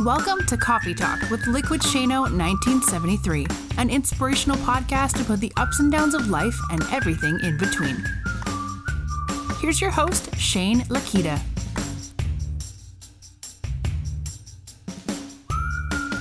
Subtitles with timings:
[0.00, 3.46] Welcome to Coffee Talk with Liquid Shano 1973,
[3.78, 8.04] an inspirational podcast about the ups and downs of life and everything in between.
[9.60, 11.40] Here's your host, Shane Lakita.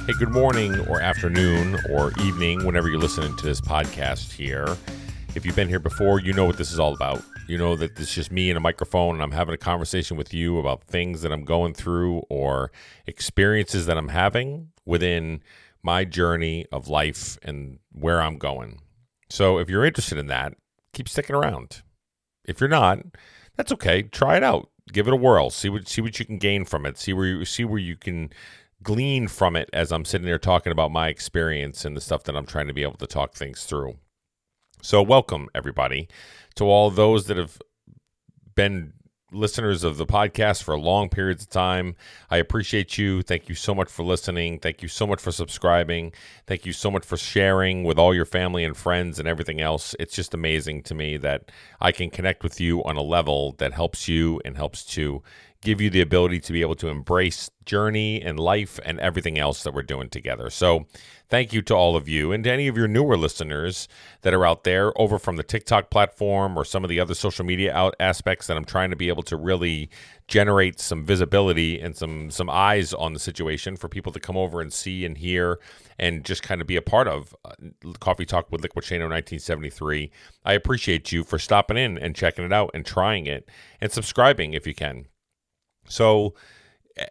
[0.06, 4.78] Hey, good morning or afternoon or evening, whenever you're listening to this podcast here.
[5.34, 7.24] If you've been here before, you know what this is all about.
[7.48, 10.34] You know that it's just me and a microphone, and I'm having a conversation with
[10.34, 12.72] you about things that I'm going through or
[13.06, 15.42] experiences that I'm having within
[15.82, 18.80] my journey of life and where I'm going.
[19.30, 20.54] So if you're interested in that,
[20.94, 21.82] keep sticking around.
[22.46, 23.00] If you're not,
[23.56, 24.04] that's okay.
[24.04, 24.70] Try it out.
[24.92, 25.50] Give it a whirl.
[25.50, 26.98] See what see what you can gain from it.
[26.98, 28.32] See where you see where you can
[28.82, 32.36] glean from it as I'm sitting there talking about my experience and the stuff that
[32.36, 33.96] I'm trying to be able to talk things through.
[34.86, 36.10] So, welcome everybody
[36.56, 37.62] to all those that have
[38.54, 38.92] been
[39.32, 41.96] listeners of the podcast for long periods of time.
[42.30, 43.22] I appreciate you.
[43.22, 44.60] Thank you so much for listening.
[44.60, 46.12] Thank you so much for subscribing.
[46.48, 49.96] Thank you so much for sharing with all your family and friends and everything else.
[50.02, 51.50] It's just amazing to me that
[51.80, 55.24] I can connect with you on a level that helps you and helps to
[55.64, 59.64] give you the ability to be able to embrace journey and life and everything else
[59.64, 60.50] that we're doing together.
[60.50, 60.86] So,
[61.30, 63.88] thank you to all of you and to any of your newer listeners
[64.22, 67.44] that are out there over from the TikTok platform or some of the other social
[67.44, 69.90] media out aspects that I'm trying to be able to really
[70.28, 74.62] generate some visibility and some some eyes on the situation for people to come over
[74.62, 75.60] and see and hear
[75.98, 77.54] and just kind of be a part of uh,
[78.00, 80.12] Coffee Talk with Liquid Shano 1973.
[80.46, 83.50] I appreciate you for stopping in and checking it out and trying it
[83.82, 85.06] and subscribing if you can.
[85.88, 86.34] So,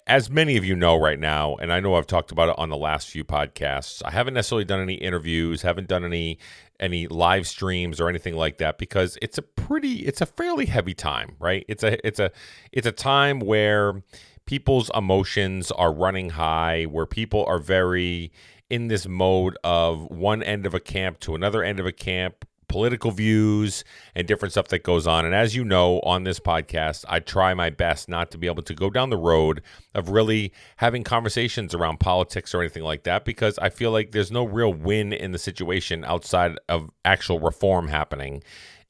[0.06, 2.68] as many of you know right now, and I know I've talked about it on
[2.68, 6.38] the last few podcasts, I haven't necessarily done any interviews, haven't done any
[6.78, 10.94] any live streams or anything like that because it's a pretty it's a fairly heavy
[10.94, 11.64] time, right?
[11.68, 12.30] It's a it's a
[12.70, 14.02] it's a time where
[14.46, 18.32] people's emotions are running high, where people are very
[18.70, 22.44] in this mode of one end of a camp to another end of a camp
[22.72, 23.84] political views
[24.14, 25.26] and different stuff that goes on.
[25.26, 28.62] And as you know, on this podcast, I try my best not to be able
[28.62, 29.60] to go down the road
[29.94, 34.32] of really having conversations around politics or anything like that because I feel like there's
[34.32, 38.42] no real win in the situation outside of actual reform happening.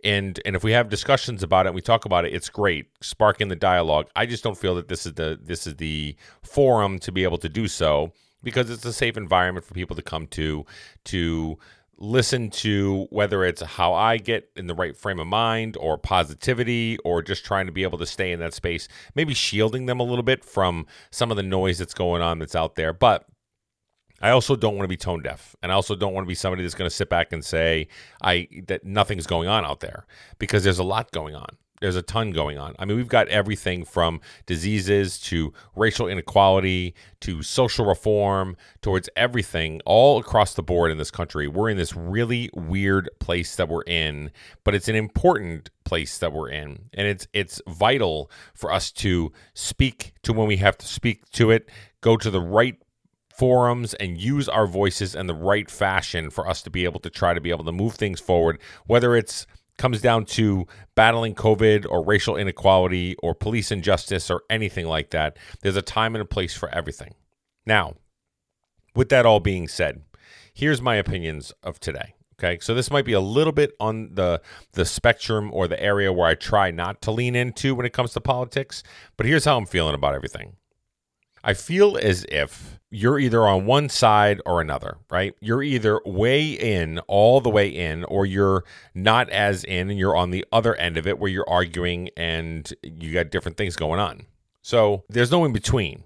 [0.05, 3.49] And and if we have discussions about it, we talk about it, it's great, sparking
[3.49, 4.09] the dialogue.
[4.15, 7.39] I just don't feel that this is the this is the forum to be able
[7.39, 8.13] to do so
[8.45, 10.67] because it's a safe environment for people to come to
[11.07, 11.59] to
[11.99, 16.99] listen to whether it's how I get in the right frame of mind or positivity
[17.05, 20.05] or just trying to be able to stay in that space, maybe shielding them a
[20.05, 22.93] little bit from some of the noise that's going on that's out there.
[22.93, 23.27] But
[24.21, 26.35] I also don't want to be tone deaf, and I also don't want to be
[26.35, 27.89] somebody that's going to sit back and say
[28.23, 30.07] I that nothing's going on out there
[30.39, 31.57] because there's a lot going on.
[31.83, 32.75] There's a ton going on.
[32.79, 39.81] I mean, we've got everything from diseases to racial inequality to social reform towards everything
[39.85, 41.49] all across the board in this country.
[41.49, 44.31] We're in this really weird place that we're in,
[44.63, 46.89] but it's an important place that we're in.
[46.95, 51.51] And it's it's vital for us to speak to when we have to speak to
[51.51, 51.69] it,
[52.01, 52.77] go to the right
[53.33, 57.11] forums and use our voices in the right fashion for us to be able to
[57.11, 59.47] try to be able to move things forward, whether it's
[59.79, 65.37] comes down to battling COVID or racial inequality or police injustice or anything like that.
[65.63, 67.15] There's a time and a place for everything.
[67.67, 67.95] Now,
[68.95, 70.03] with that all being said,
[70.53, 72.15] here's my opinions of today.
[72.43, 76.13] Okay, so this might be a little bit on the the spectrum or the area
[76.13, 78.83] where I try not to lean into when it comes to politics,
[79.17, 80.57] but here's how I'm feeling about everything.
[81.45, 85.35] I feel as if you're either on one side or another, right?
[85.41, 88.65] You're either way in, all the way in, or you're
[88.95, 92.73] not as in and you're on the other end of it where you're arguing and
[92.83, 94.27] you got different things going on.
[94.61, 96.05] So there's no in between.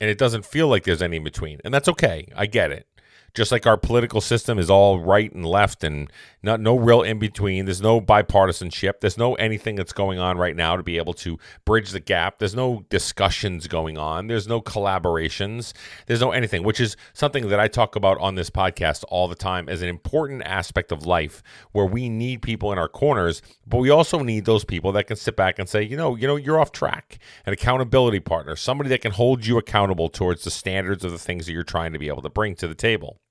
[0.00, 1.60] And it doesn't feel like there's any in between.
[1.64, 2.26] And that's okay.
[2.36, 2.86] I get it
[3.34, 6.10] just like our political system is all right and left and
[6.42, 7.64] not no real in between.
[7.64, 9.00] There's no bipartisanship.
[9.00, 12.38] There's no anything that's going on right now to be able to bridge the gap.
[12.38, 14.26] There's no discussions going on.
[14.26, 15.72] There's no collaborations.
[16.06, 19.34] There's no anything, which is something that I talk about on this podcast all the
[19.34, 21.42] time as an important aspect of life
[21.72, 25.16] where we need people in our corners, but we also need those people that can
[25.16, 27.18] sit back and say, you know, you know, you're off track.
[27.46, 31.46] An accountability partner, somebody that can hold you accountable towards the standards of the things
[31.46, 33.21] that you're trying to be able to bring to the table.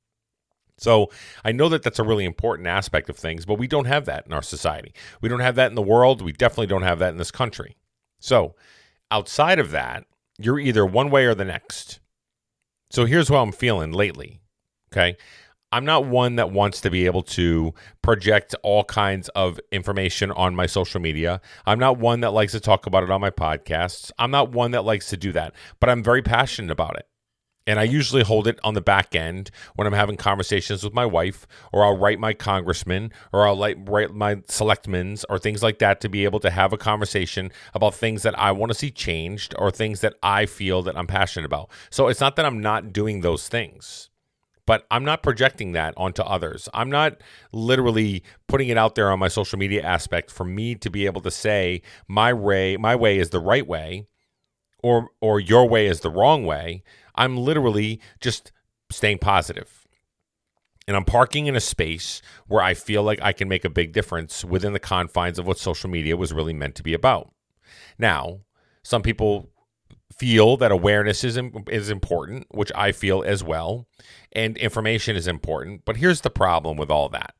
[0.81, 1.11] So
[1.45, 4.25] I know that that's a really important aspect of things, but we don't have that
[4.25, 4.93] in our society.
[5.21, 6.21] We don't have that in the world.
[6.21, 7.77] We definitely don't have that in this country.
[8.19, 8.55] So
[9.11, 10.05] outside of that,
[10.39, 11.99] you're either one way or the next.
[12.89, 14.41] So here's how I'm feeling lately.
[14.91, 15.17] Okay.
[15.71, 20.53] I'm not one that wants to be able to project all kinds of information on
[20.53, 21.39] my social media.
[21.65, 24.11] I'm not one that likes to talk about it on my podcasts.
[24.19, 27.07] I'm not one that likes to do that, but I'm very passionate about it.
[27.67, 31.05] And I usually hold it on the back end when I'm having conversations with my
[31.05, 36.01] wife, or I'll write my congressman, or I'll write my selectmen's, or things like that
[36.01, 39.53] to be able to have a conversation about things that I want to see changed
[39.59, 41.69] or things that I feel that I'm passionate about.
[41.91, 44.09] So it's not that I'm not doing those things,
[44.65, 46.67] but I'm not projecting that onto others.
[46.73, 47.21] I'm not
[47.51, 51.21] literally putting it out there on my social media aspect for me to be able
[51.21, 54.07] to say my way, my way is the right way,
[54.83, 56.83] or or your way is the wrong way
[57.15, 58.51] I'm literally just
[58.89, 59.87] staying positive.
[60.87, 63.93] And I'm parking in a space where I feel like I can make a big
[63.93, 67.31] difference within the confines of what social media was really meant to be about.
[67.97, 68.41] Now,
[68.83, 69.49] some people
[70.17, 73.87] feel that awareness is is important, which I feel as well,
[74.31, 75.85] and information is important.
[75.85, 77.35] But here's the problem with all that.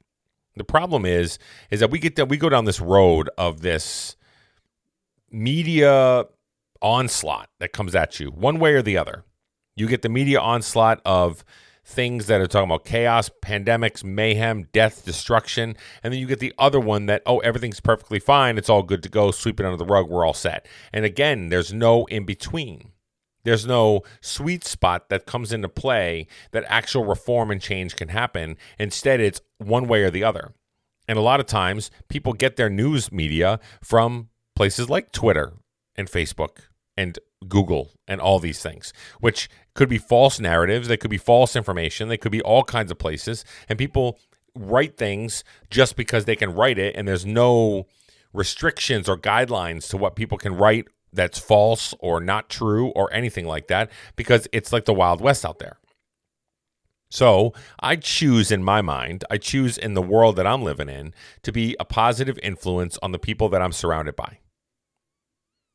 [0.55, 1.39] The problem is
[1.69, 4.15] is that we get that we go down this road of this
[5.31, 6.25] media
[6.81, 9.23] onslaught that comes at you one way or the other.
[9.81, 11.43] You get the media onslaught of
[11.83, 15.75] things that are talking about chaos, pandemics, mayhem, death, destruction.
[16.03, 18.59] And then you get the other one that, oh, everything's perfectly fine.
[18.59, 19.31] It's all good to go.
[19.31, 20.07] Sweep it under the rug.
[20.07, 20.67] We're all set.
[20.93, 22.91] And again, there's no in between.
[23.43, 28.57] There's no sweet spot that comes into play that actual reform and change can happen.
[28.77, 30.53] Instead, it's one way or the other.
[31.07, 35.53] And a lot of times, people get their news media from places like Twitter
[35.95, 36.59] and Facebook
[36.95, 37.17] and
[37.47, 42.09] Google and all these things, which could be false narratives, they could be false information,
[42.09, 43.45] they could be all kinds of places.
[43.69, 44.19] And people
[44.55, 47.87] write things just because they can write it, and there's no
[48.33, 53.45] restrictions or guidelines to what people can write that's false or not true or anything
[53.45, 55.77] like that because it's like the Wild West out there.
[57.09, 61.13] So I choose in my mind, I choose in the world that I'm living in
[61.43, 64.39] to be a positive influence on the people that I'm surrounded by.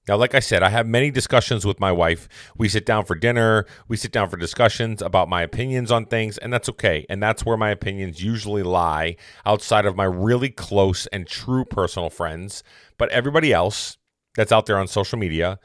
[0.08, 2.28] Now, like I said, I have many discussions with my wife.
[2.56, 6.38] We sit down for dinner, we sit down for discussions about my opinions on things,
[6.38, 7.04] and that's okay.
[7.08, 12.08] And that's where my opinions usually lie outside of my really close and true personal
[12.08, 12.62] friends.
[12.98, 13.98] But everybody else
[14.36, 15.58] that's out there on social media,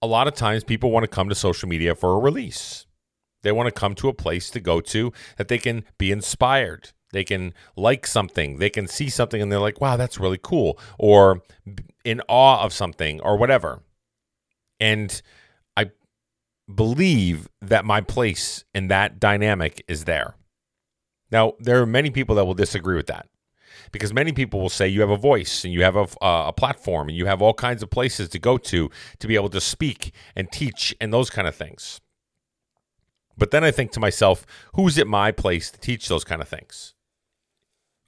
[0.00, 2.86] a lot of times people want to come to social media for a release.
[3.42, 6.90] They want to come to a place to go to that they can be inspired.
[7.12, 10.78] They can like something, they can see something, and they're like, wow, that's really cool,
[10.98, 11.42] or
[12.04, 13.80] in awe of something, or whatever.
[14.80, 15.20] And
[15.76, 15.90] I
[16.72, 20.34] believe that my place in that dynamic is there.
[21.30, 23.26] Now, there are many people that will disagree with that
[23.92, 26.52] because many people will say you have a voice and you have a, uh, a
[26.52, 29.60] platform and you have all kinds of places to go to to be able to
[29.60, 32.00] speak and teach and those kind of things.
[33.36, 36.48] But then I think to myself, who's it my place to teach those kind of
[36.48, 36.94] things?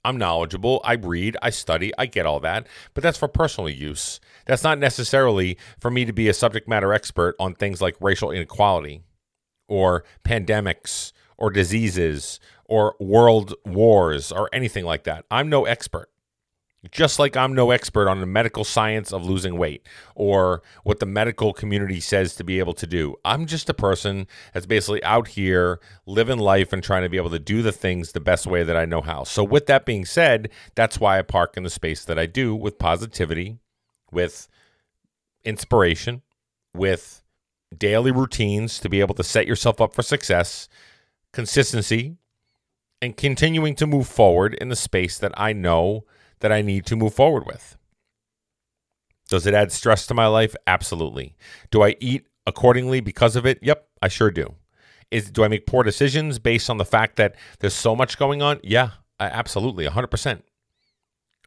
[0.03, 0.81] I'm knowledgeable.
[0.83, 4.19] I read, I study, I get all that, but that's for personal use.
[4.45, 8.31] That's not necessarily for me to be a subject matter expert on things like racial
[8.31, 9.01] inequality
[9.67, 15.25] or pandemics or diseases or world wars or anything like that.
[15.29, 16.09] I'm no expert.
[16.89, 19.85] Just like I'm no expert on the medical science of losing weight
[20.15, 23.15] or what the medical community says to be able to do.
[23.23, 27.29] I'm just a person that's basically out here living life and trying to be able
[27.29, 29.25] to do the things the best way that I know how.
[29.25, 32.55] So, with that being said, that's why I park in the space that I do
[32.55, 33.59] with positivity,
[34.11, 34.47] with
[35.43, 36.23] inspiration,
[36.73, 37.21] with
[37.77, 40.67] daily routines to be able to set yourself up for success,
[41.31, 42.17] consistency,
[43.01, 46.05] and continuing to move forward in the space that I know
[46.41, 47.77] that I need to move forward with.
[49.29, 50.55] Does it add stress to my life?
[50.67, 51.35] Absolutely.
[51.71, 53.59] Do I eat accordingly because of it?
[53.61, 54.55] Yep, I sure do.
[55.09, 58.41] Is do I make poor decisions based on the fact that there's so much going
[58.41, 58.59] on?
[58.63, 60.41] Yeah, absolutely, 100%.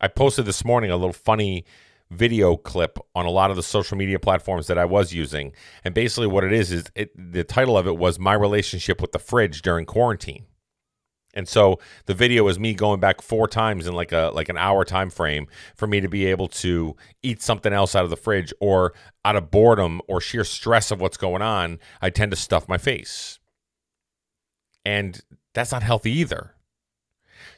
[0.01, 1.65] I posted this morning a little funny
[2.11, 5.53] video clip on a lot of the social media platforms that I was using.
[5.83, 9.13] And basically what it is is it, the title of it was my relationship with
[9.13, 10.45] the fridge during quarantine.
[11.35, 14.57] And so the video is me going back four times in like a like an
[14.57, 18.17] hour time frame for me to be able to eat something else out of the
[18.17, 22.37] fridge or out of boredom or sheer stress of what's going on, I tend to
[22.37, 23.39] stuff my face.
[24.85, 25.21] And
[25.55, 26.55] that's not healthy either.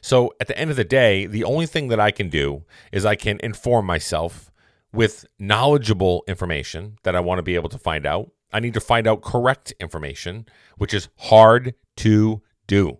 [0.01, 3.05] So at the end of the day, the only thing that I can do is
[3.05, 4.51] I can inform myself
[4.93, 8.31] with knowledgeable information that I want to be able to find out.
[8.51, 10.45] I need to find out correct information,
[10.77, 12.99] which is hard to do.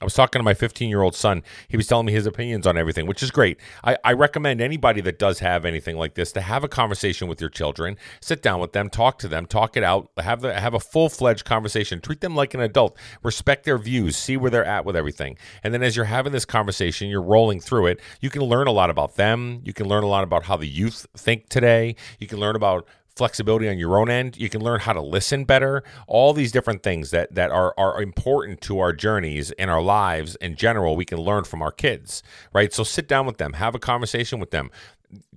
[0.00, 1.42] I was talking to my 15 year old son.
[1.66, 3.58] He was telling me his opinions on everything, which is great.
[3.82, 7.40] I, I, recommend anybody that does have anything like this to have a conversation with
[7.40, 7.96] your children.
[8.20, 11.08] Sit down with them, talk to them, talk it out, have the, have a full
[11.08, 12.00] fledged conversation.
[12.00, 12.96] Treat them like an adult.
[13.24, 14.16] Respect their views.
[14.16, 15.36] See where they're at with everything.
[15.64, 18.00] And then as you're having this conversation, you're rolling through it.
[18.20, 19.60] You can learn a lot about them.
[19.64, 21.96] You can learn a lot about how the youth think today.
[22.20, 22.86] You can learn about
[23.18, 24.38] flexibility on your own end.
[24.38, 25.82] You can learn how to listen better.
[26.06, 30.36] All these different things that that are are important to our journeys and our lives
[30.36, 30.96] in general.
[30.96, 32.22] We can learn from our kids,
[32.54, 32.72] right?
[32.72, 34.70] So sit down with them, have a conversation with them,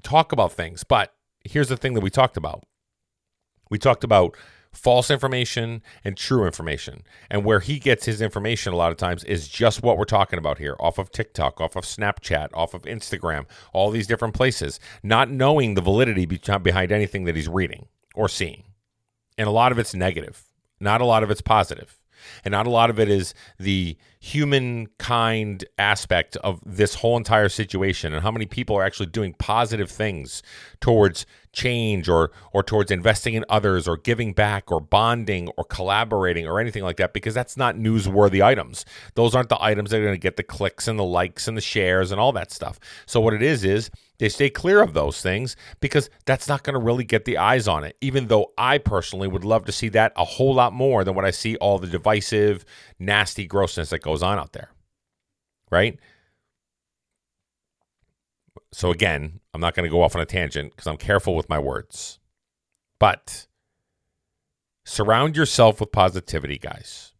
[0.04, 0.84] talk about things.
[0.84, 2.64] But here's the thing that we talked about.
[3.70, 4.38] We talked about
[4.74, 7.04] false information and true information.
[7.30, 10.40] And where he gets his information a lot of times is just what we're talking
[10.40, 14.80] about here off of TikTok, off of Snapchat, off of Instagram, all these different places,
[15.04, 18.64] not knowing the validity behind anything that he's reading or seeing.
[19.38, 20.44] And a lot of it's negative,
[20.80, 21.98] not a lot of it's positive.
[22.46, 28.14] And not a lot of it is the humankind aspect of this whole entire situation
[28.14, 30.44] and how many people are actually doing positive things
[30.80, 36.48] towards change or or towards investing in others or giving back or bonding or collaborating
[36.48, 38.86] or anything like that because that's not newsworthy items.
[39.16, 41.58] Those aren't the items that are going to get the clicks and the likes and
[41.58, 42.80] the shares and all that stuff.
[43.06, 46.76] So what it is is they stay clear of those things because that's not going
[46.76, 47.98] to really get the eyes on it.
[48.02, 51.26] Even though I personally would love to see that a whole lot more than what
[51.26, 52.64] I see all the divisive,
[53.00, 54.70] nasty grossness that goes on out there.
[55.72, 55.98] Right?
[58.72, 61.50] So again, I'm not going to go off on a tangent because I'm careful with
[61.50, 62.20] my words.
[63.00, 63.48] But
[64.86, 67.14] surround yourself with positivity, guys.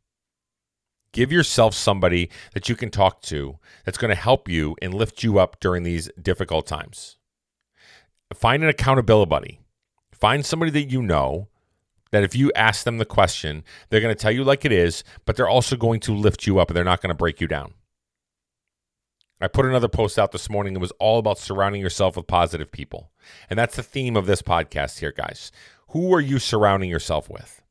[1.14, 5.24] Give yourself somebody that you can talk to that's going to help you and lift
[5.24, 7.18] you up during these difficult times.
[8.34, 9.60] Find an accountability buddy.
[10.14, 11.50] Find somebody that you know
[12.12, 15.04] that if you ask them the question, they're going to tell you like it is,
[15.26, 17.48] but they're also going to lift you up and they're not going to break you
[17.48, 17.74] down.
[19.44, 20.76] I put another post out this morning.
[20.76, 23.12] It was all about surrounding yourself with positive people.
[23.50, 25.52] And that's the theme of this podcast here, guys.
[25.90, 27.62] Who are you surrounding yourself with?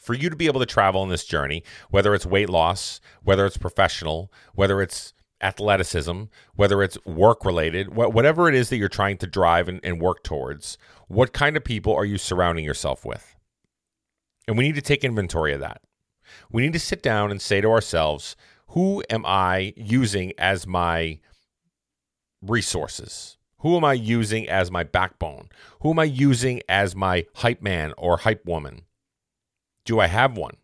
[0.00, 3.46] For you to be able to travel in this journey, whether it's weight loss, whether
[3.46, 6.24] it's professional, whether it's athleticism,
[6.54, 10.22] whether it's work related, whatever it is that you're trying to drive and, and work
[10.22, 13.36] towards, what kind of people are you surrounding yourself with?
[14.46, 15.80] And we need to take inventory of that.
[16.50, 18.36] We need to sit down and say to ourselves,
[18.74, 21.20] who am I using as my
[22.42, 23.38] resources?
[23.58, 25.48] Who am I using as my backbone?
[25.82, 28.82] Who am I using as my hype man or hype woman?
[29.84, 30.56] Do I have one?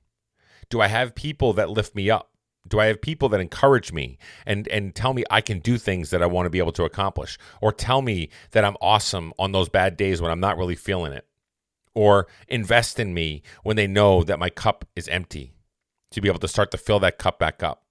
[0.70, 2.32] Do I have people that lift me up?
[2.66, 6.10] Do I have people that encourage me and and tell me I can do things
[6.10, 9.52] that I want to be able to accomplish or tell me that I'm awesome on
[9.52, 11.28] those bad days when I'm not really feeling it?
[11.94, 15.54] Or invest in me when they know that my cup is empty
[16.10, 17.84] to be able to start to fill that cup back up.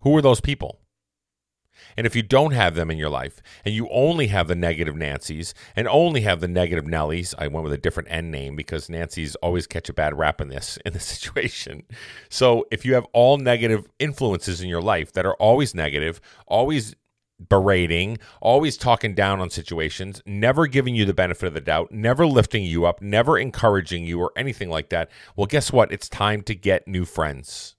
[0.00, 0.80] Who are those people?
[1.96, 4.96] And if you don't have them in your life and you only have the negative
[4.96, 8.88] Nancy's and only have the negative Nellies, I went with a different end name because
[8.88, 11.84] Nancy's always catch a bad rap in this in this situation.
[12.28, 16.94] So if you have all negative influences in your life that are always negative, always
[17.48, 22.26] berating, always talking down on situations, never giving you the benefit of the doubt, never
[22.26, 25.92] lifting you up, never encouraging you or anything like that, well guess what?
[25.92, 27.76] It's time to get new friends.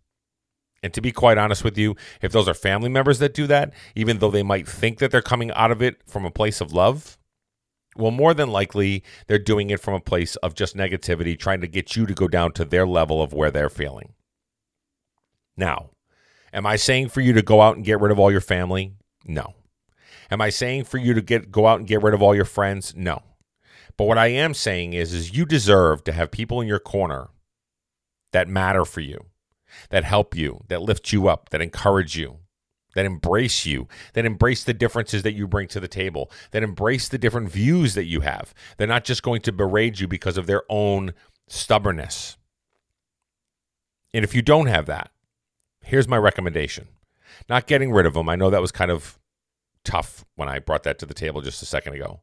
[0.82, 3.74] And to be quite honest with you, if those are family members that do that,
[3.96, 6.74] even though they might think that they're coming out of it from a place of
[6.74, 7.18] love,
[7.96, 11.68] well, more than likely, they're doing it from a place of just negativity, trying to
[11.68, 14.14] get you to go down to their level of where they're feeling.
[15.58, 15.90] Now,
[16.54, 18.94] am I saying for you to go out and get rid of all your family?
[19.26, 19.54] No.
[20.32, 22.46] Am I saying for you to get go out and get rid of all your
[22.46, 22.94] friends?
[22.96, 23.22] No.
[23.98, 27.30] But what I am saying is is you deserve to have people in your corner
[28.32, 29.26] that matter for you
[29.90, 32.40] that help you, that lift you up, that encourage you,
[32.96, 37.08] that embrace you, that embrace the differences that you bring to the table, that embrace
[37.08, 38.54] the different views that you have.
[38.78, 41.14] They're not just going to berate you because of their own
[41.48, 42.38] stubbornness.
[44.14, 45.12] And if you don't have that,
[45.82, 46.88] here's my recommendation
[47.48, 48.28] not getting rid of them.
[48.28, 49.20] I know that was kind of
[49.84, 52.22] tough when I brought that to the table just a second ago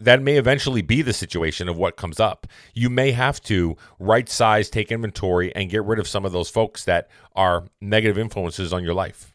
[0.00, 2.46] that may eventually be the situation of what comes up.
[2.74, 6.48] You may have to right size, take inventory, and get rid of some of those
[6.48, 9.34] folks that are negative influences on your life.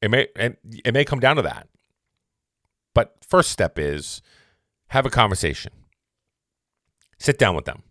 [0.00, 1.68] It may and it may come down to that.
[2.94, 4.22] But first step is
[4.88, 5.72] have a conversation.
[7.18, 7.82] Sit down with them.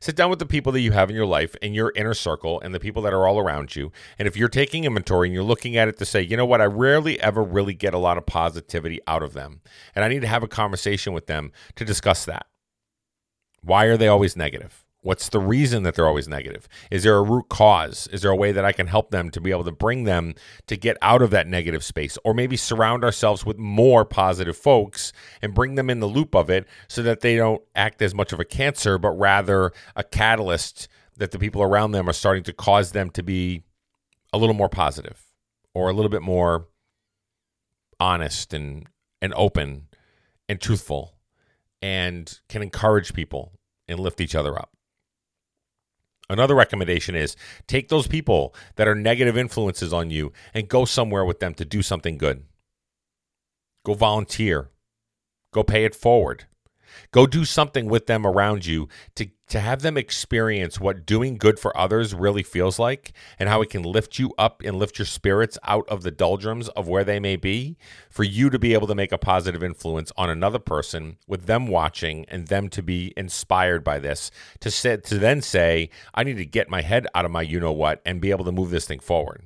[0.00, 2.58] Sit down with the people that you have in your life in your inner circle
[2.60, 3.92] and the people that are all around you.
[4.18, 6.62] And if you're taking inventory and you're looking at it to say, you know what,
[6.62, 9.60] I rarely ever really get a lot of positivity out of them.
[9.94, 12.46] And I need to have a conversation with them to discuss that.
[13.62, 14.86] Why are they always negative?
[15.02, 16.68] What's the reason that they're always negative?
[16.90, 18.06] Is there a root cause?
[18.12, 20.34] Is there a way that I can help them to be able to bring them
[20.66, 22.18] to get out of that negative space?
[22.22, 26.50] Or maybe surround ourselves with more positive folks and bring them in the loop of
[26.50, 30.86] it so that they don't act as much of a cancer, but rather a catalyst
[31.16, 33.62] that the people around them are starting to cause them to be
[34.34, 35.24] a little more positive
[35.72, 36.66] or a little bit more
[37.98, 38.86] honest and,
[39.22, 39.86] and open
[40.46, 41.14] and truthful
[41.80, 43.52] and can encourage people
[43.88, 44.76] and lift each other up.
[46.30, 47.34] Another recommendation is
[47.66, 51.64] take those people that are negative influences on you and go somewhere with them to
[51.64, 52.44] do something good.
[53.84, 54.70] Go volunteer.
[55.52, 56.44] Go pay it forward.
[57.10, 61.58] Go do something with them around you to, to have them experience what doing good
[61.58, 65.06] for others really feels like and how it can lift you up and lift your
[65.06, 67.76] spirits out of the doldrums of where they may be
[68.08, 71.66] for you to be able to make a positive influence on another person with them
[71.66, 74.30] watching and them to be inspired by this
[74.60, 77.58] to say, to then say I need to get my head out of my you
[77.58, 79.42] know what and be able to move this thing forward.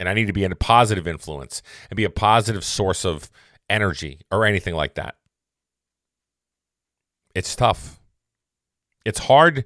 [0.00, 3.30] And I need to be in a positive influence and be a positive source of
[3.68, 5.16] energy or anything like that.
[7.34, 8.00] It's tough.
[9.04, 9.64] It's hard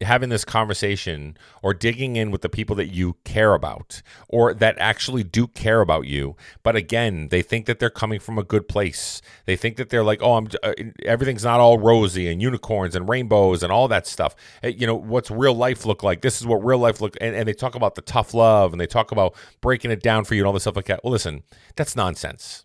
[0.00, 4.76] having this conversation or digging in with the people that you care about or that
[4.78, 6.36] actually do care about you.
[6.62, 9.22] But again they think that they're coming from a good place.
[9.46, 10.72] They think that they're like oh i'm uh,
[11.04, 14.34] everything's not all rosy and unicorns and rainbows and all that stuff.
[14.62, 16.20] You know what's real life look like?
[16.20, 18.80] This is what real life look and, and they talk about the tough love and
[18.80, 21.02] they talk about breaking it down for you and all this stuff like that.
[21.02, 21.42] Well listen
[21.76, 22.64] that's nonsense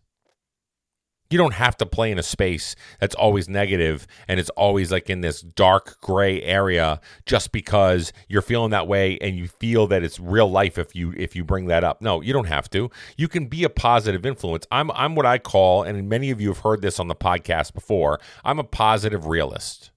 [1.29, 5.09] you don't have to play in a space that's always negative and it's always like
[5.09, 10.03] in this dark gray area just because you're feeling that way and you feel that
[10.03, 12.01] it's real life if you if you bring that up.
[12.01, 12.89] No, you don't have to.
[13.17, 14.65] You can be a positive influence.
[14.71, 17.73] I'm I'm what I call and many of you have heard this on the podcast
[17.73, 18.19] before.
[18.43, 19.91] I'm a positive realist.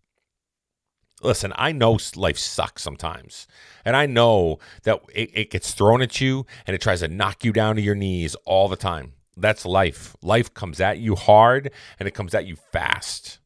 [1.23, 3.47] Listen, I know life sucks sometimes.
[3.85, 7.45] And I know that it, it gets thrown at you and it tries to knock
[7.45, 9.13] you down to your knees all the time.
[9.37, 10.15] That's life.
[10.23, 13.39] Life comes at you hard and it comes at you fast.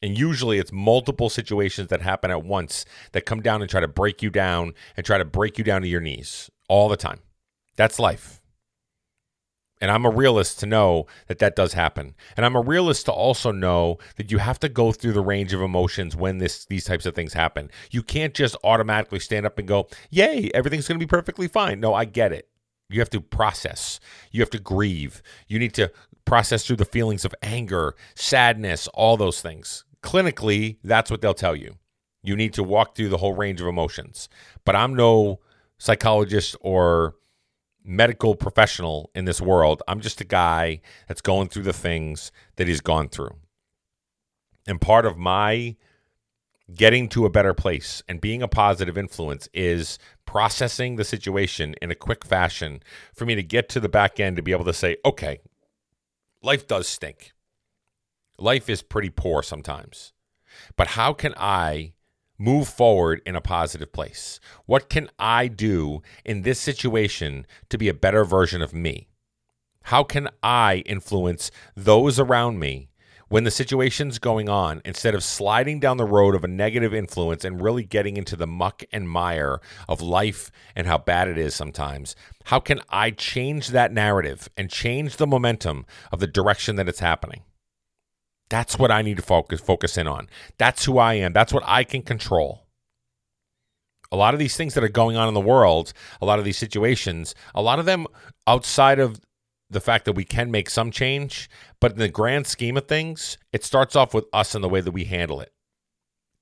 [0.00, 3.88] And usually it's multiple situations that happen at once that come down and try to
[3.88, 7.18] break you down and try to break you down to your knees all the time.
[7.76, 8.40] That's life.
[9.80, 12.14] And I'm a realist to know that that does happen.
[12.36, 15.52] And I'm a realist to also know that you have to go through the range
[15.52, 17.70] of emotions when this these types of things happen.
[17.90, 21.78] You can't just automatically stand up and go, "Yay, everything's going to be perfectly fine."
[21.78, 22.47] No, I get it.
[22.88, 24.00] You have to process.
[24.30, 25.22] You have to grieve.
[25.46, 25.92] You need to
[26.24, 29.84] process through the feelings of anger, sadness, all those things.
[30.02, 31.76] Clinically, that's what they'll tell you.
[32.22, 34.28] You need to walk through the whole range of emotions.
[34.64, 35.40] But I'm no
[35.78, 37.14] psychologist or
[37.84, 39.82] medical professional in this world.
[39.88, 43.36] I'm just a guy that's going through the things that he's gone through.
[44.66, 45.76] And part of my
[46.74, 51.90] getting to a better place and being a positive influence is processing the situation in
[51.90, 52.82] a quick fashion
[53.14, 55.38] for me to get to the back end to be able to say, okay,
[56.42, 57.32] life does stink.
[58.38, 60.12] Life is pretty poor sometimes.
[60.76, 61.94] But how can I
[62.36, 64.38] move forward in a positive place?
[64.66, 69.08] What can I do in this situation to be a better version of me?
[69.84, 72.90] How can I influence those around me
[73.28, 77.44] when the situation's going on, instead of sliding down the road of a negative influence
[77.44, 81.54] and really getting into the muck and mire of life and how bad it is
[81.54, 86.88] sometimes, how can I change that narrative and change the momentum of the direction that
[86.88, 87.42] it's happening?
[88.48, 90.28] That's what I need to focus focus in on.
[90.56, 91.34] That's who I am.
[91.34, 92.66] That's what I can control.
[94.10, 96.46] A lot of these things that are going on in the world, a lot of
[96.46, 98.06] these situations, a lot of them
[98.46, 99.20] outside of
[99.70, 101.50] the fact that we can make some change,
[101.80, 104.80] but in the grand scheme of things, it starts off with us and the way
[104.80, 105.52] that we handle it,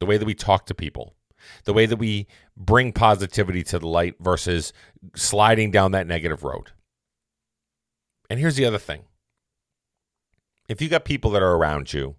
[0.01, 1.15] the way that we talk to people,
[1.65, 4.73] the way that we bring positivity to the light versus
[5.15, 6.71] sliding down that negative road.
[8.31, 9.05] And here's the other thing
[10.69, 12.17] if you got people that are around you,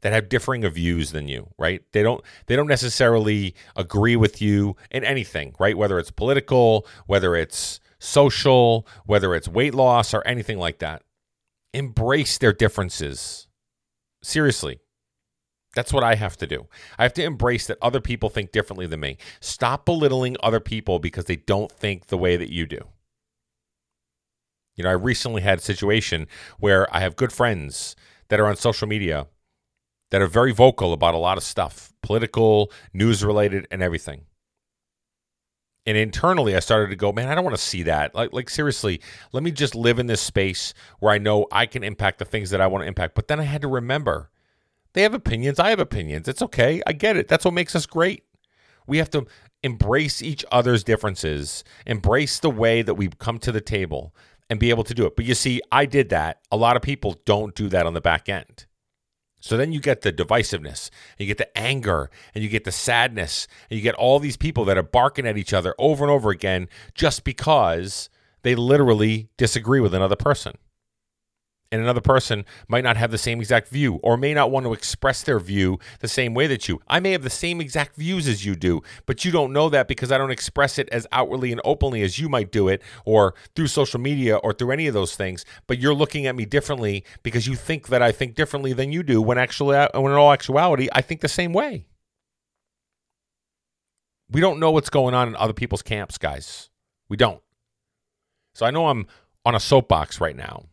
[0.00, 1.82] that have differing views than you, right?
[1.92, 5.76] They don't they don't necessarily agree with you in anything, right?
[5.76, 11.02] Whether it's political, whether it's social, whether it's weight loss or anything like that.
[11.72, 13.46] Embrace their differences.
[14.22, 14.80] Seriously.
[15.76, 16.66] That's what I have to do.
[16.98, 19.18] I have to embrace that other people think differently than me.
[19.38, 22.88] Stop belittling other people because they don't think the way that you do.
[24.74, 26.26] You know, I recently had a situation
[26.58, 27.94] where I have good friends
[28.30, 29.28] that are on social media
[30.10, 34.24] that are very vocal about a lot of stuff, political, news related, and everything
[35.86, 38.14] and internally i started to go man i don't want to see that.
[38.14, 39.00] Like like seriously
[39.32, 42.50] let me just live in this space where i know i can impact the things
[42.50, 43.14] that i want to impact.
[43.14, 44.30] But then i had to remember
[44.92, 46.28] they have opinions i have opinions.
[46.28, 46.82] It's okay.
[46.86, 47.28] I get it.
[47.28, 48.24] That's what makes us great.
[48.86, 49.26] We have to
[49.62, 54.14] embrace each other's differences embrace the way that we come to the table
[54.48, 55.16] and be able to do it.
[55.16, 56.40] But you see i did that.
[56.50, 58.66] A lot of people don't do that on the back end
[59.40, 63.48] so then you get the divisiveness, you get the anger, and you get the sadness,
[63.68, 66.30] and you get all these people that are barking at each other over and over
[66.30, 68.10] again just because
[68.42, 70.56] they literally disagree with another person.
[71.72, 74.72] And another person might not have the same exact view or may not want to
[74.72, 76.80] express their view the same way that you.
[76.88, 79.86] I may have the same exact views as you do, but you don't know that
[79.86, 83.34] because I don't express it as outwardly and openly as you might do it or
[83.54, 85.44] through social media or through any of those things.
[85.68, 89.04] But you're looking at me differently because you think that I think differently than you
[89.04, 91.86] do when actually when in all actuality I think the same way.
[94.28, 96.70] We don't know what's going on in other people's camps, guys.
[97.08, 97.42] We don't.
[98.54, 99.06] So I know I'm
[99.44, 100.64] on a soapbox right now.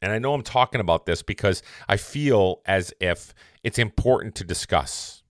[0.00, 3.34] And I know I'm talking about this because I feel as if
[3.64, 5.22] it's important to discuss.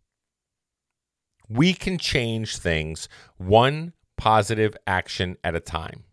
[1.48, 6.04] We can change things one positive action at a time.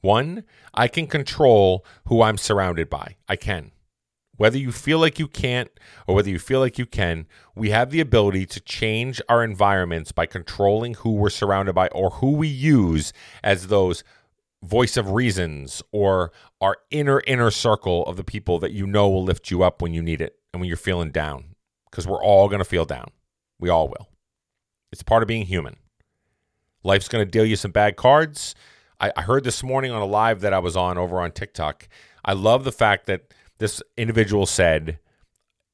[0.00, 3.16] One, I can control who I'm surrounded by.
[3.28, 3.72] I can.
[4.36, 5.70] Whether you feel like you can't
[6.06, 10.12] or whether you feel like you can, we have the ability to change our environments
[10.12, 14.02] by controlling who we're surrounded by or who we use as those
[14.64, 19.24] voice of reasons or our inner inner circle of the people that you know will
[19.24, 21.54] lift you up when you need it and when you're feeling down
[21.90, 23.08] because we're all going to feel down.
[23.58, 24.08] We all will.
[24.90, 25.76] It's part of being human.
[26.82, 28.54] Life's going to deal you some bad cards.
[29.00, 31.88] I, I heard this morning on a live that i was on over on tiktok.
[32.24, 34.98] I love the fact that this individual said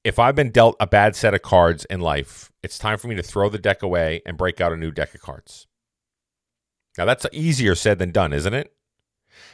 [0.04, 3.14] if i've been dealt a bad set of cards in life it's time for me
[3.14, 5.66] to throw the deck away and break out a new deck of cards.
[6.98, 8.72] Now that's easier said than done isn't it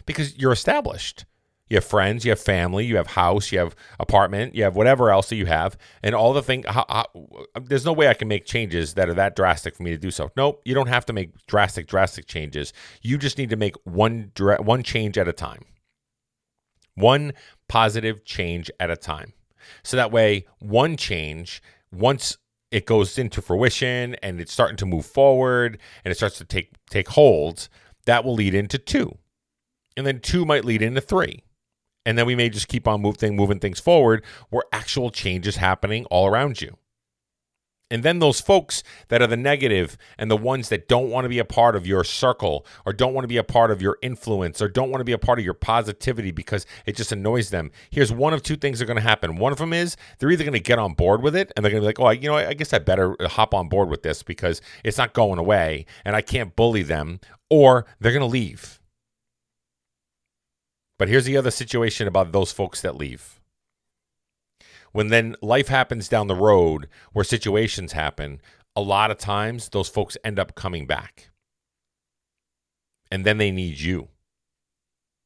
[0.04, 1.24] because you're established.
[1.68, 5.10] You have friends, you have family, you have house, you have apartment, you have whatever
[5.10, 6.64] else that you have, and all the things.
[7.60, 10.12] There's no way I can make changes that are that drastic for me to do
[10.12, 10.30] so.
[10.36, 12.72] Nope, you don't have to make drastic, drastic changes.
[13.02, 15.64] You just need to make one one change at a time,
[16.94, 17.32] one
[17.68, 19.32] positive change at a time.
[19.82, 22.36] So that way, one change once
[22.70, 26.70] it goes into fruition and it's starting to move forward and it starts to take
[26.90, 27.68] take hold,
[28.04, 29.18] that will lead into two
[29.96, 31.42] and then two might lead into three.
[32.04, 35.56] And then we may just keep on moving, moving things forward where actual change is
[35.56, 36.76] happening all around you.
[37.88, 41.28] And then those folks that are the negative and the ones that don't want to
[41.28, 43.96] be a part of your circle or don't want to be a part of your
[44.02, 47.50] influence or don't want to be a part of your positivity because it just annoys
[47.50, 47.70] them.
[47.90, 49.36] Here's one of two things that are going to happen.
[49.36, 51.70] One of them is they're either going to get on board with it and they're
[51.70, 54.02] going to be like, oh, you know, I guess I better hop on board with
[54.02, 58.26] this because it's not going away and I can't bully them, or they're going to
[58.26, 58.80] leave
[60.98, 63.40] but here's the other situation about those folks that leave.
[64.92, 68.40] When then life happens down the road where situations happen,
[68.74, 71.30] a lot of times those folks end up coming back.
[73.10, 74.08] And then they need you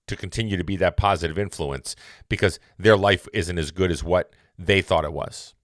[0.08, 1.94] to continue to be that positive influence
[2.28, 5.54] because their life isn't as good as what they thought it was.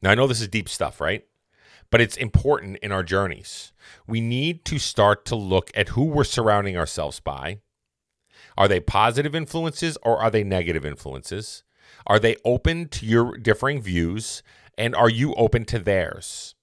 [0.00, 1.24] Now, I know this is deep stuff, right?
[1.90, 3.72] But it's important in our journeys.
[4.06, 7.58] We need to start to look at who we're surrounding ourselves by
[8.58, 11.62] are they positive influences or are they negative influences?
[12.08, 14.42] Are they open to your differing views
[14.76, 16.56] and are you open to theirs?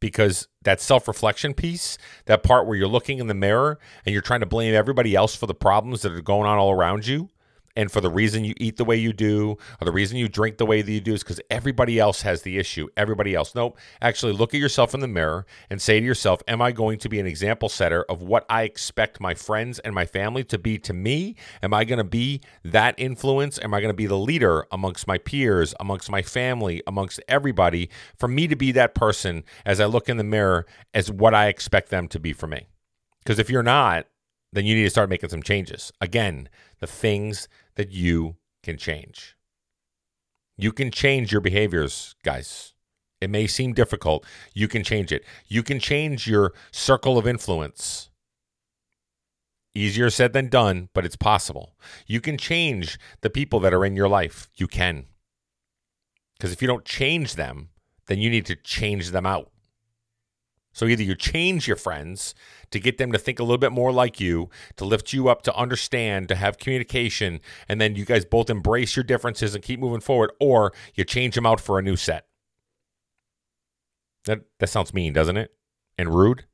[0.00, 4.22] Because that self reflection piece, that part where you're looking in the mirror and you're
[4.22, 7.30] trying to blame everybody else for the problems that are going on all around you,
[7.76, 10.58] and for the reason you eat the way you do, or the reason you drink
[10.58, 12.88] the way that you do, is because everybody else has the issue.
[12.96, 13.54] Everybody else.
[13.54, 13.78] Nope.
[14.00, 17.08] Actually, look at yourself in the mirror and say to yourself, Am I going to
[17.08, 20.78] be an example setter of what I expect my friends and my family to be
[20.78, 21.36] to me?
[21.62, 23.58] Am I going to be that influence?
[23.62, 27.88] Am I going to be the leader amongst my peers, amongst my family, amongst everybody,
[28.16, 31.48] for me to be that person as I look in the mirror as what I
[31.48, 32.66] expect them to be for me?
[33.22, 34.06] Because if you're not,
[34.52, 35.92] then you need to start making some changes.
[36.00, 36.48] Again,
[36.80, 39.36] the things that you can change.
[40.56, 42.74] You can change your behaviors, guys.
[43.20, 44.24] It may seem difficult.
[44.54, 45.24] You can change it.
[45.46, 48.10] You can change your circle of influence.
[49.74, 51.74] Easier said than done, but it's possible.
[52.06, 54.48] You can change the people that are in your life.
[54.56, 55.06] You can.
[56.36, 57.68] Because if you don't change them,
[58.06, 59.50] then you need to change them out.
[60.72, 62.34] So either you change your friends
[62.70, 65.42] to get them to think a little bit more like you, to lift you up,
[65.42, 69.80] to understand, to have communication, and then you guys both embrace your differences and keep
[69.80, 72.26] moving forward, or you change them out for a new set.
[74.24, 75.52] That that sounds mean, doesn't it?
[75.98, 76.44] And rude.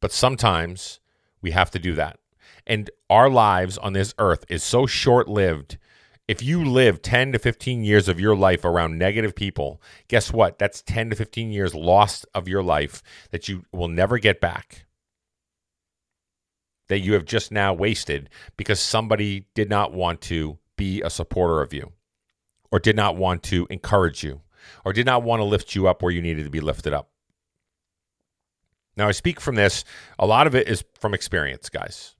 [0.00, 1.00] But sometimes
[1.42, 2.18] we have to do that.
[2.66, 5.78] And our lives on this earth is so short-lived
[6.30, 10.60] if you live 10 to 15 years of your life around negative people, guess what?
[10.60, 14.86] That's 10 to 15 years lost of your life that you will never get back.
[16.86, 21.62] That you have just now wasted because somebody did not want to be a supporter
[21.62, 21.90] of you,
[22.70, 24.40] or did not want to encourage you,
[24.84, 27.10] or did not want to lift you up where you needed to be lifted up.
[28.96, 29.84] Now, I speak from this,
[30.16, 32.14] a lot of it is from experience, guys.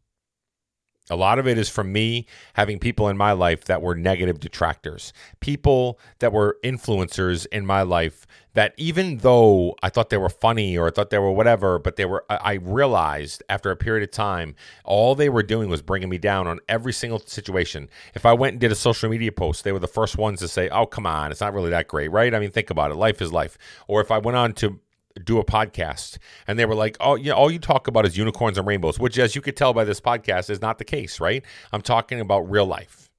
[1.10, 4.40] A lot of it is from me having people in my life that were negative
[4.40, 10.28] detractors, people that were influencers in my life that even though I thought they were
[10.28, 14.02] funny or I thought they were whatever, but they were, I realized after a period
[14.02, 17.88] of time, all they were doing was bringing me down on every single situation.
[18.14, 20.48] If I went and did a social media post, they were the first ones to
[20.48, 22.34] say, oh, come on, it's not really that great, right?
[22.34, 22.96] I mean, think about it.
[22.96, 23.56] Life is life.
[23.86, 24.80] Or if I went on to
[25.24, 28.58] do a podcast and they were like, "Oh, yeah, all you talk about is unicorns
[28.58, 31.44] and rainbows," which as you could tell by this podcast is not the case, right?
[31.72, 33.10] I'm talking about real life,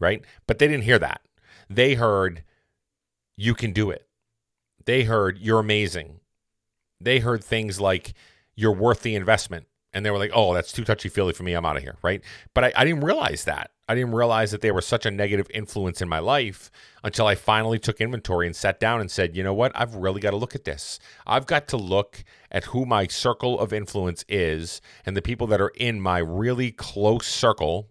[0.00, 0.24] right?
[0.46, 1.22] But they didn't hear that.
[1.68, 2.44] They heard
[3.36, 4.06] you can do it.
[4.84, 6.20] They heard you're amazing.
[7.00, 8.14] They heard things like
[8.54, 9.66] you're worth the investment.
[9.92, 11.54] And they were like, oh, that's too touchy feely for me.
[11.54, 11.96] I'm out of here.
[12.02, 12.22] Right.
[12.54, 13.70] But I, I didn't realize that.
[13.88, 16.70] I didn't realize that they were such a negative influence in my life
[17.04, 19.70] until I finally took inventory and sat down and said, you know what?
[19.74, 20.98] I've really got to look at this.
[21.24, 25.60] I've got to look at who my circle of influence is and the people that
[25.60, 27.88] are in my really close circle.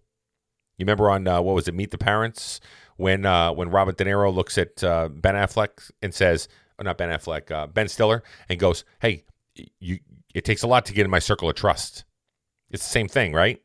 [0.77, 2.60] You remember on uh, what was it, Meet the Parents,
[2.97, 6.97] when uh, when Robert De Niro looks at uh, Ben Affleck and says, oh, not
[6.97, 9.23] Ben Affleck, uh, Ben Stiller, and goes, "Hey,
[9.79, 9.99] you,
[10.34, 12.03] it takes a lot to get in my circle of trust."
[12.69, 13.62] It's the same thing, right?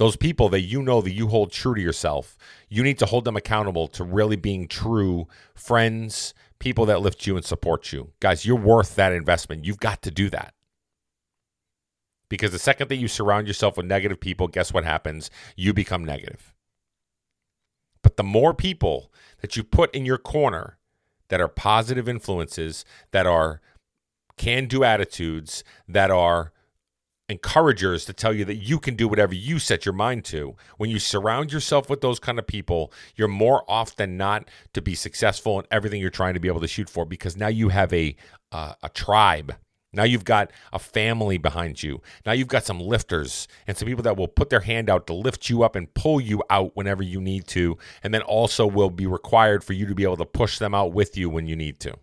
[0.00, 2.38] Those people that you know that you hold true to yourself,
[2.70, 7.36] you need to hold them accountable to really being true friends, people that lift you
[7.36, 8.10] and support you.
[8.18, 9.66] Guys, you're worth that investment.
[9.66, 10.54] You've got to do that.
[12.30, 15.30] Because the second that you surround yourself with negative people, guess what happens?
[15.54, 16.54] You become negative.
[18.02, 20.78] But the more people that you put in your corner
[21.28, 23.60] that are positive influences, that are
[24.38, 26.54] can do attitudes, that are
[27.30, 30.56] encouragers to tell you that you can do whatever you set your mind to.
[30.76, 34.82] When you surround yourself with those kind of people, you're more off than not to
[34.82, 37.68] be successful in everything you're trying to be able to shoot for because now you
[37.68, 38.16] have a
[38.52, 39.54] uh, a tribe.
[39.92, 42.00] Now you've got a family behind you.
[42.26, 45.14] Now you've got some lifters and some people that will put their hand out to
[45.14, 48.90] lift you up and pull you out whenever you need to, and then also will
[48.90, 51.56] be required for you to be able to push them out with you when you
[51.56, 51.94] need to.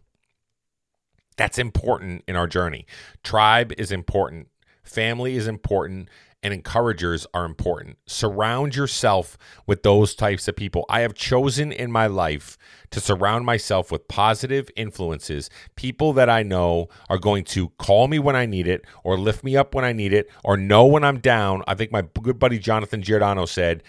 [1.37, 2.87] That's important in our journey.
[3.23, 4.47] Tribe is important.
[4.87, 6.09] Family is important
[6.43, 7.97] and encouragers are important.
[8.05, 10.85] Surround yourself with those types of people.
[10.87, 12.57] I have chosen in my life
[12.91, 18.19] to surround myself with positive influences, people that I know are going to call me
[18.19, 21.03] when I need it, or lift me up when I need it, or know when
[21.03, 21.63] I'm down.
[21.67, 23.83] I think my good buddy Jonathan Giordano said,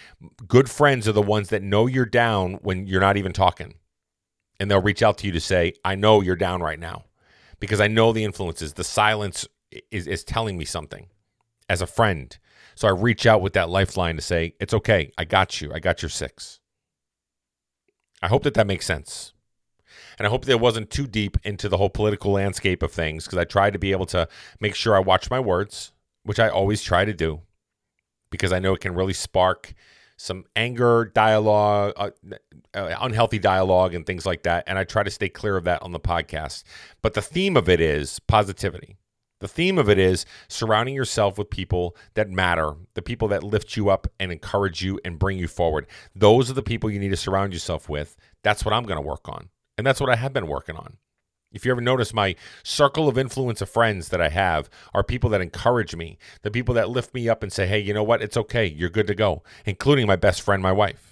[0.47, 3.75] Good friends are the ones that know you're down when you're not even talking.
[4.59, 7.05] And they'll reach out to you to say, I know you're down right now
[7.61, 8.73] because I know the influences.
[8.73, 9.47] The silence
[9.91, 11.09] is, is telling me something
[11.69, 12.39] as a friend.
[12.75, 15.13] So I reach out with that lifeline to say, it's okay.
[15.19, 15.73] I got you.
[15.73, 16.61] I got your six.
[18.23, 19.33] I hope that that makes sense.
[20.19, 23.25] And I hope that it wasn't too deep into the whole political landscape of things
[23.25, 24.29] because I tried to be able to
[24.61, 25.93] make sure I watch my words,
[26.25, 27.43] which I always try to do
[28.31, 29.75] because I know it can really spark
[30.17, 32.11] some anger, dialogue, uh,
[32.75, 34.65] uh, unhealthy dialogue, and things like that.
[34.67, 36.65] And I try to stay clear of that on the podcast.
[37.03, 38.97] But the theme of it is positivity.
[39.41, 43.77] The theme of it is surrounding yourself with people that matter, the people that lift
[43.77, 45.87] you up and encourage you and bring you forward.
[46.15, 48.17] Those are the people you need to surround yourself with.
[48.43, 49.51] That's what I'm going to work on.
[49.77, 50.97] And that's what I have been working on.
[51.53, 55.31] If you ever notice, my circle of influence of friends that I have are people
[55.31, 58.21] that encourage me, the people that lift me up and say, hey, you know what?
[58.21, 58.67] It's okay.
[58.67, 61.08] You're good to go, including my best friend, my wife.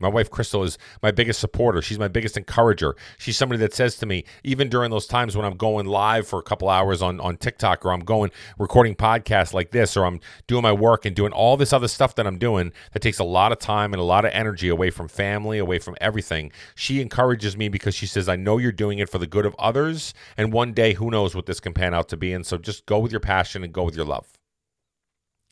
[0.00, 1.82] My wife Crystal is my biggest supporter.
[1.82, 2.94] She's my biggest encourager.
[3.18, 6.38] She's somebody that says to me, even during those times when I'm going live for
[6.38, 8.30] a couple hours on, on TikTok or I'm going
[8.60, 12.14] recording podcasts like this or I'm doing my work and doing all this other stuff
[12.14, 14.90] that I'm doing that takes a lot of time and a lot of energy away
[14.90, 16.52] from family, away from everything.
[16.76, 19.56] She encourages me because she says, I know you're doing it for the good of
[19.58, 20.14] others.
[20.36, 22.32] And one day, who knows what this can pan out to be.
[22.32, 24.28] And so just go with your passion and go with your love.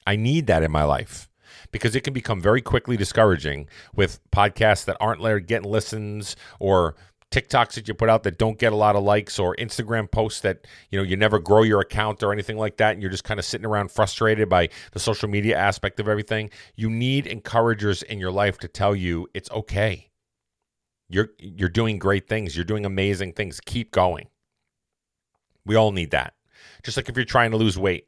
[0.06, 1.28] I need that in my life
[1.72, 6.96] because it can become very quickly discouraging with podcasts that aren't getting listens or
[7.32, 10.40] TikToks that you put out that don't get a lot of likes or Instagram posts
[10.40, 13.24] that you know you never grow your account or anything like that and you're just
[13.24, 18.02] kind of sitting around frustrated by the social media aspect of everything you need encouragers
[18.04, 20.08] in your life to tell you it's okay.
[21.08, 22.56] You're you're doing great things.
[22.56, 23.60] You're doing amazing things.
[23.60, 24.28] Keep going.
[25.64, 26.34] We all need that.
[26.84, 28.06] Just like if you're trying to lose weight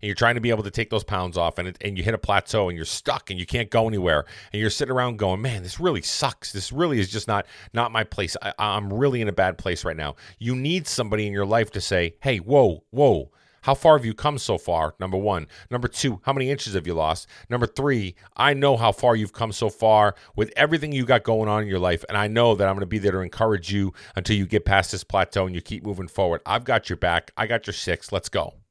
[0.00, 2.04] and you're trying to be able to take those pounds off and, it, and you
[2.04, 5.18] hit a plateau and you're stuck and you can't go anywhere and you're sitting around
[5.18, 8.92] going man this really sucks this really is just not not my place I, i'm
[8.92, 12.14] really in a bad place right now you need somebody in your life to say
[12.20, 13.30] hey whoa whoa
[13.64, 14.94] how far have you come so far?
[15.00, 15.46] Number one.
[15.70, 17.26] Number two, how many inches have you lost?
[17.48, 21.48] Number three, I know how far you've come so far with everything you got going
[21.48, 22.04] on in your life.
[22.10, 24.66] And I know that I'm going to be there to encourage you until you get
[24.66, 26.42] past this plateau and you keep moving forward.
[26.44, 27.30] I've got your back.
[27.38, 28.12] I got your six.
[28.12, 28.63] Let's go.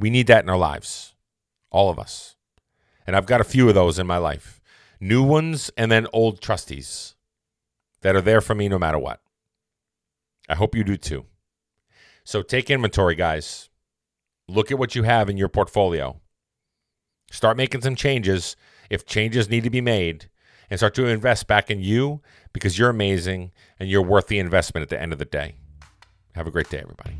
[0.00, 1.14] We need that in our lives.
[1.70, 2.36] All of us.
[3.06, 4.60] And I've got a few of those in my life
[5.00, 7.14] new ones and then old trustees
[8.02, 9.20] that are there for me no matter what.
[10.48, 11.24] I hope you do too.
[12.24, 13.70] So take inventory, guys.
[14.46, 16.20] Look at what you have in your portfolio.
[17.30, 18.56] Start making some changes
[18.90, 20.28] if changes need to be made
[20.68, 22.20] and start to invest back in you
[22.52, 25.54] because you're amazing and you're worth the investment at the end of the day.
[26.34, 27.19] Have a great day, everybody.